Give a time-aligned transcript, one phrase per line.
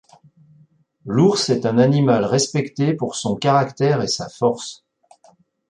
[1.05, 4.83] L'ours est un animal respecté pour son caractère et sa force.